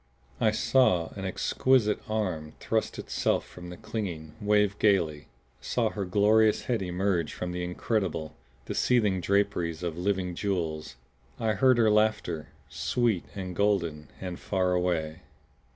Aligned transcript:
I 0.39 0.49
saw 0.49 1.09
an 1.09 1.25
exquisite 1.25 1.99
arm 2.09 2.53
thrust 2.59 2.97
itself 2.97 3.45
from 3.47 3.69
their 3.69 3.77
clinging, 3.77 4.33
wave 4.41 4.79
gaily; 4.79 5.27
saw 5.59 5.91
her 5.91 6.05
glorious 6.05 6.63
head 6.63 6.81
emerge 6.81 7.33
from 7.33 7.51
the 7.51 7.63
incredible, 7.63 8.35
the 8.65 8.73
seething 8.73 9.21
draperies 9.21 9.83
of 9.83 9.99
living 9.99 10.33
jewels. 10.33 10.95
I 11.39 11.53
heard 11.53 11.77
her 11.77 11.91
laughter, 11.91 12.47
sweet 12.67 13.25
and 13.35 13.55
golden 13.55 14.07
and 14.19 14.39
far 14.39 14.71
away. 14.73 15.19